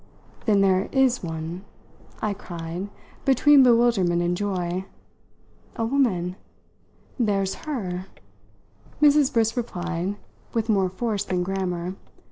"Then 0.47 0.61
there 0.61 0.89
is 0.91 1.21
one?" 1.21 1.63
I 2.23 2.33
cried 2.33 2.89
between 3.23 3.61
bewilderment 3.61 4.23
and 4.23 4.35
joy. 4.35 4.85
"A 5.75 5.85
woman? 5.85 6.37
There's 7.19 7.53
her!" 7.69 8.07
Mrs. 8.99 9.31
Briss 9.31 9.55
replied 9.55 10.15
with 10.55 10.69
more 10.69 10.89
force 10.89 11.23
than 11.23 11.43
grammar. 11.43 11.93